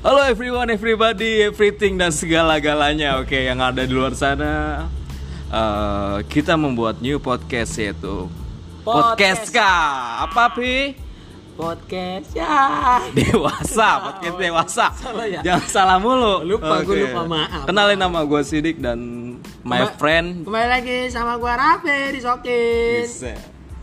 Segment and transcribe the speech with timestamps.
[0.00, 4.84] Halo everyone, everybody, everything dan segala-galanya Oke, yang ada di luar sana
[5.52, 8.24] eh, Kita membuat new podcast yaitu
[8.80, 10.24] Podcast kah?
[10.24, 10.96] Apa Pi?
[11.52, 15.44] podcast ya Dewasa, podcast dewasa Salah ya?
[15.44, 17.04] Jangan salah mulu Lupa, gua Oke.
[17.04, 17.68] lupa, maaf.
[17.68, 18.98] Kenalin nama gue Sidik dan
[19.60, 23.36] my Kema- friend kembali lagi sama gua Rafe di Sokin Bisa.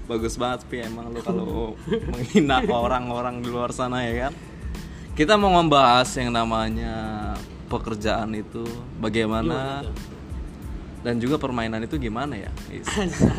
[0.09, 4.34] Bagus banget Pi emang lu kalau menghina orang-orang di luar sana ya kan.
[5.17, 7.34] Kita mau membahas yang namanya
[7.66, 8.62] pekerjaan itu
[9.02, 9.81] bagaimana
[11.02, 12.53] dan juga permainan itu gimana ya.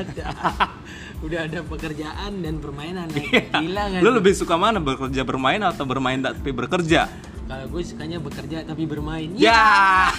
[1.24, 6.18] Udah ada pekerjaan dan permainan gila nggak Lu lebih suka mana bekerja bermain atau bermain
[6.18, 7.06] tapi bekerja?
[7.48, 10.10] kalau gue sukanya bekerja tapi bermain Ya.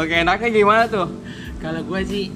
[0.00, 1.06] Oke, enaknya gimana tuh?
[1.62, 2.28] kalau gue sih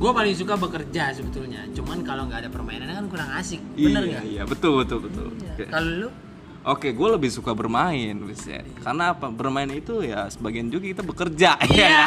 [0.00, 4.10] gue paling suka bekerja sebetulnya cuman kalau nggak ada permainan kan kurang asik bener iya,
[4.16, 5.28] nggak iya, betul betul betul.
[5.28, 5.64] Oke.
[5.68, 6.10] kalau lu
[6.60, 8.60] Oke, gue lebih suka bermain, bisa.
[8.84, 9.32] Karena apa?
[9.32, 11.56] Bermain itu ya sebagian juga kita bekerja.
[11.72, 12.04] Iya.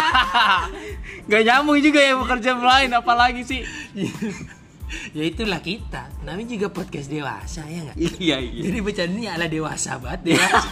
[1.34, 3.66] Gak nyambung juga ya bekerja bermain, apalagi sih?
[5.18, 8.62] ya itulah kita namanya juga podcast dewasa ya nggak iya iya.
[8.70, 10.70] jadi bercandanya ala dewasa banget dewasa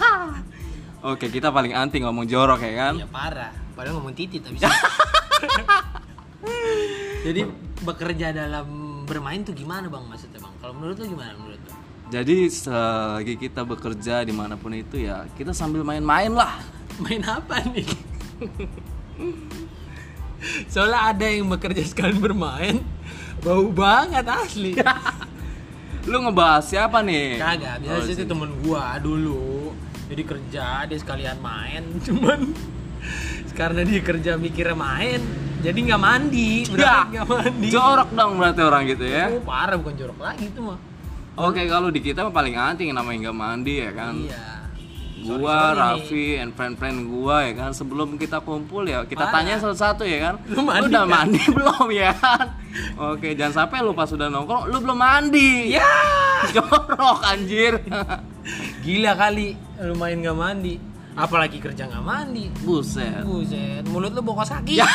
[1.01, 2.93] Oke, kita paling anti ngomong jorok ya kan?
[3.01, 4.61] ya parah padahal ngomong titit tapi
[7.21, 7.41] jadi
[7.85, 8.67] bekerja dalam
[9.05, 10.53] bermain tuh gimana bang maksudnya bang?
[10.61, 11.71] Kalau menurut lu gimana menurut lu?
[12.11, 16.59] Jadi selagi kita bekerja di mana pun itu ya kita sambil main-main lah.
[17.03, 17.87] main apa nih?
[20.67, 22.81] Soalnya ada yang bekerja sekalian bermain.
[23.41, 24.77] Bau banget asli.
[26.09, 27.37] Lu ngebahas siapa nih?
[27.37, 29.69] kagak biasa Oh, itu temen gua dulu.
[30.09, 32.51] Jadi kerja dia sekalian main cuman
[33.55, 35.21] karena dia kerja mikirnya main
[35.61, 39.25] jadi nggak mandi Ya, berarti nggak mandi jorok dong berarti orang gitu ya.
[39.29, 40.79] oh parah bukan jorok lagi itu mah
[41.31, 44.13] Oke, kalau di kita mah paling anti yang namanya nggak mandi ya kan?
[44.19, 44.43] iya
[45.21, 49.33] gua, Raffi, and friend-friend gua ya kan sebelum kita kumpul ya kita Parah.
[49.37, 50.35] tanya satu-satu ya kan.
[50.49, 51.07] Lu mandi udah kan?
[51.07, 52.45] mandi belum ya kan?
[52.97, 55.71] Oke, jangan sampai lu pas sudah nongkrong lu belum mandi.
[55.71, 55.85] ya
[56.51, 57.77] Jorok anjir.
[58.81, 60.75] gila kali lu main nggak mandi
[61.13, 63.21] apalagi kerja nggak mandi Buset.
[63.23, 64.87] buset mulut lu bokos kaki Ya.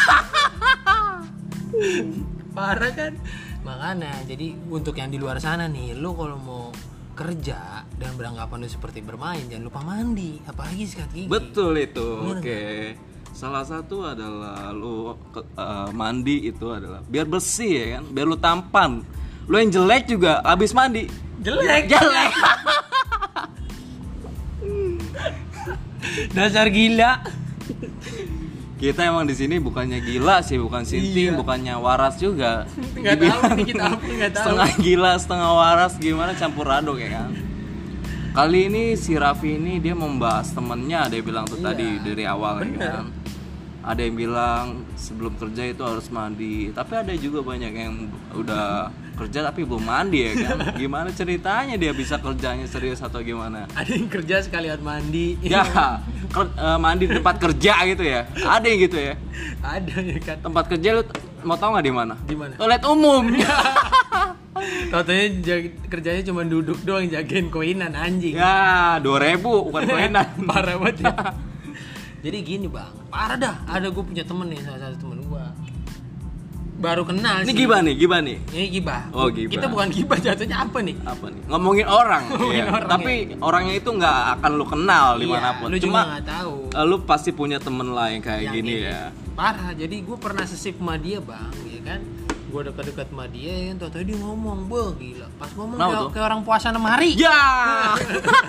[2.57, 3.13] parah kan
[3.61, 6.65] makanya jadi untuk yang di luar sana nih lu kalau mau
[7.13, 12.07] kerja dan beranggapan lu seperti bermain jangan lupa mandi apalagi sikat gigi Betul itu.
[12.29, 12.93] Oke.
[13.33, 19.05] Salah satu adalah lu eh, mandi itu adalah biar bersih ya kan, biar lu tampan.
[19.45, 21.05] Lu yang jelek juga habis mandi
[21.41, 22.33] jelek jelek.
[26.33, 27.23] dasar gila
[28.77, 31.39] Kita emang di sini bukannya gila sih, bukan sinting, Iya.
[31.41, 32.69] bukannya waras juga.
[32.93, 37.33] nggak tahu kita apa nggak tahu setengah gila, setengah waras gimana campur aduk ya kan.
[38.31, 41.73] Kali ini si Raffi ini dia membahas temennya, dia bilang tuh Iya.
[41.73, 42.93] tadi dari awal ya Bener.
[42.93, 43.07] kan.
[43.81, 47.95] Ada yang bilang sebelum kerja itu harus mandi, tapi ada juga banyak yang
[48.35, 50.57] udah kerja tapi belum mandi ya kan.
[50.79, 53.65] Gimana ceritanya dia bisa kerjanya serius atau gimana?
[53.73, 55.65] ada yang kerja sekalian mandi Ya,
[56.29, 58.29] ker- eh, mandi di tempat kerja gitu ya.
[58.37, 59.15] Ada yang gitu ya.
[59.59, 61.03] ada ya kan Tempat kerja lu
[61.43, 62.15] mau tau nggak di mana?
[62.21, 62.53] Di mana?
[62.55, 63.25] Toilet umum.
[65.43, 70.27] Jag- kerjanya cuma duduk doang jagain koinan anjing ya, 2000 bukan koinan.
[70.45, 71.13] parah banget ya
[72.19, 75.45] jadi gini bang parah dah ada gue punya temen nih salah satu temen gue
[76.77, 78.37] baru kenal Ini sih gibah nih, gibah nih.
[78.51, 79.49] ini gibah Oh, gibah.
[79.51, 81.41] kita bukan gibah jatuhnya apa nih Apa nih?
[81.47, 82.23] Ngomongin orang.
[82.31, 82.71] Ngomongin iya.
[82.71, 85.67] orang, Tapi orangnya itu nggak akan lu kenal Iya, di mana pun.
[85.67, 88.73] lu Cuma juga nggak tahu eh, lu pasti punya temen lah yang kayak Yang gini
[88.75, 88.87] ini.
[88.87, 89.03] ya.
[89.33, 92.01] parah jadi gue pernah sesip sama dia bang ya kan
[92.57, 96.25] gue dekat-dekat sama dia ya tau dia ngomong beh gila pas ngomong Kenapa kayak, kayak
[96.25, 97.41] orang puasa enam hari Ya.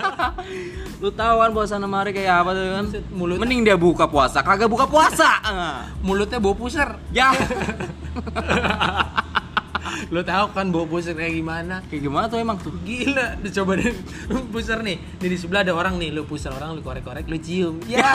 [1.04, 2.86] lu tahu kan puasa enam hari kayak apa tuh kan?
[3.12, 5.44] Mulut- Mending dia buka puasa, kagak buka puasa.
[6.08, 7.36] Mulutnya bau puser ya.
[10.14, 12.72] lo tahu kan bau puser kayak gimana Kayak gimana tuh emang tuh?
[12.88, 13.92] Gila, lu coba deh
[14.32, 14.96] lu puser nih.
[15.20, 17.84] Nih di sebelah ada orang nih, lu puser orang, lu korek-korek, lu cium.
[17.84, 18.08] Ya.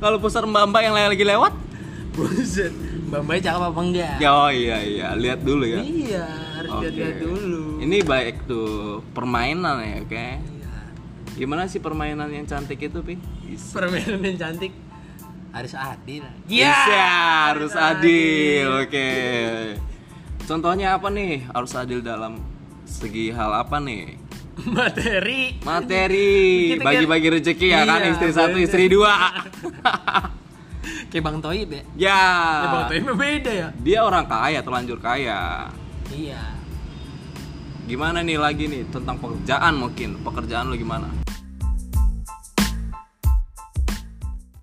[0.00, 1.52] Kalau pusar mbak-mbak yang lagi lewat?
[2.16, 2.87] Buset.
[3.08, 4.14] Mbak Mbak cakep apa enggak?
[4.20, 5.80] Ya, oh iya iya, lihat dulu ya.
[5.80, 6.24] Iya,
[6.60, 6.80] harus Oke.
[6.84, 7.62] lihat-lihat dulu.
[7.80, 10.12] Ini baik tuh permainan ya, oke.
[10.44, 10.76] Iya.
[11.40, 13.16] Gimana sih permainan yang cantik itu, Pi?
[13.72, 14.76] Permainan yang cantik
[15.56, 16.20] harus adil.
[16.52, 16.76] Iya,
[17.48, 18.84] harus adil.
[18.84, 19.10] Oke.
[20.44, 21.48] Contohnya apa nih?
[21.48, 22.44] Harus adil dalam
[22.84, 24.20] segi hal apa nih?
[24.68, 25.64] Materi.
[25.64, 29.16] Materi, bagi-bagi rezeki ya kan, Iya, istri satu, istri dua.
[31.10, 31.82] Kayak Bang Toib ya.
[31.96, 32.20] ya.
[32.62, 33.68] Ya, Bang Toib beda ya.
[33.80, 35.68] Dia orang kaya, terlanjur kaya.
[36.08, 36.56] Iya.
[37.88, 41.08] gimana nih lagi nih tentang pekerjaan mungkin pekerjaan lu gimana